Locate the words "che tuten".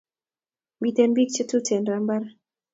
1.35-1.83